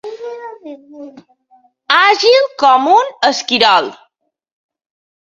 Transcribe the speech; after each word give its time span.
Àgil 1.99 2.47
com 2.63 2.87
un 2.93 3.11
esquirol. 3.29 3.91